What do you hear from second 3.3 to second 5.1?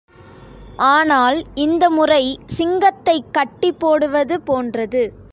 கட்டிப் போடுவது போன்றது.